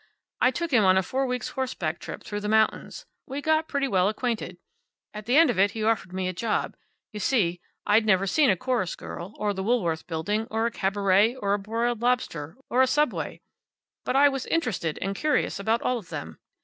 [0.41, 3.05] I took him on a four weeks' horseback trip through the mountains.
[3.27, 4.57] We got pretty well acquainted.
[5.13, 6.75] At the end of it he offered me a job.
[7.13, 11.35] You see, I'd never seen a chorus girl, or the Woolworth building, or a cabaret,
[11.35, 13.41] or a broiled lobster, or a subway.
[14.03, 16.39] But I was interested and curious about all of them.